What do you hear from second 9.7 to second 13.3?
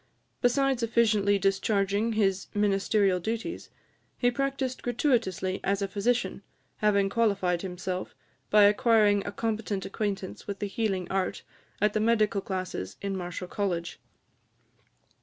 acquaintance with the healing art at the medical classes in